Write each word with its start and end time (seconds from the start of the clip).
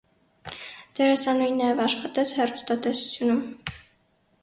Դերասանուհին 0.99 1.61
նաև 1.65 1.83
աշխատեց 1.85 2.35
հեռուստատեսությունում։ 2.41 3.49